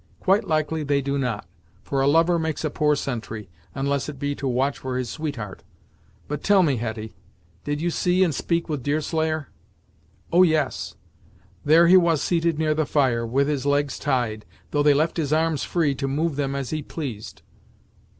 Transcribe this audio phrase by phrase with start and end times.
[0.19, 1.47] "Quite likely they do not,
[1.83, 5.63] for a lover makes a poor sentry, unless it be to watch for his sweetheart!
[6.27, 7.13] But tell me, Hetty,
[7.65, 9.49] did you see and speak with Deerslayer?"
[10.33, 10.95] "Oh, yes
[11.63, 15.31] there he was seated near the fire, with his legs tied, though they left his
[15.31, 17.43] arms free, to move them as he pleased."